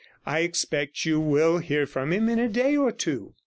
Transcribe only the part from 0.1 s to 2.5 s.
I expect you will hear from him in a